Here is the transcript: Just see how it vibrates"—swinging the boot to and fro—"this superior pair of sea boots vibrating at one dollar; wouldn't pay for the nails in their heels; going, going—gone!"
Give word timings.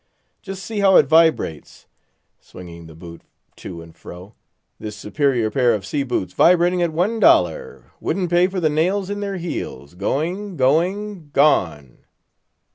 Just 0.41 0.65
see 0.65 0.79
how 0.79 0.95
it 0.95 1.05
vibrates"—swinging 1.05 2.87
the 2.87 2.95
boot 2.95 3.21
to 3.57 3.83
and 3.83 3.95
fro—"this 3.95 4.95
superior 4.97 5.51
pair 5.51 5.75
of 5.75 5.85
sea 5.85 6.01
boots 6.01 6.33
vibrating 6.33 6.81
at 6.81 6.91
one 6.91 7.19
dollar; 7.19 7.91
wouldn't 7.99 8.31
pay 8.31 8.47
for 8.47 8.59
the 8.59 8.67
nails 8.67 9.11
in 9.11 9.19
their 9.19 9.37
heels; 9.37 9.93
going, 9.93 10.57
going—gone!" 10.57 11.99